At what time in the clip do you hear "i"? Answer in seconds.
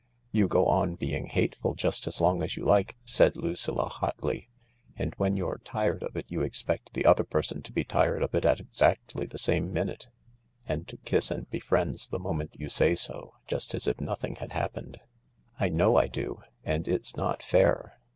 15.59-15.69, 15.97-16.07